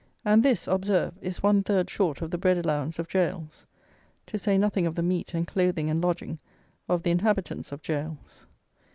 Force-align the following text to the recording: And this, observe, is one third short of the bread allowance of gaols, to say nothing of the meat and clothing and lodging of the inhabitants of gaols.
And 0.25 0.41
this, 0.41 0.65
observe, 0.67 1.13
is 1.21 1.43
one 1.43 1.61
third 1.61 1.87
short 1.87 2.23
of 2.23 2.31
the 2.31 2.37
bread 2.39 2.57
allowance 2.57 2.97
of 2.97 3.07
gaols, 3.07 3.67
to 4.25 4.39
say 4.39 4.57
nothing 4.57 4.87
of 4.87 4.95
the 4.95 5.03
meat 5.03 5.35
and 5.35 5.45
clothing 5.45 5.91
and 5.91 6.01
lodging 6.01 6.39
of 6.89 7.03
the 7.03 7.11
inhabitants 7.11 7.71
of 7.71 7.83
gaols. 7.83 8.47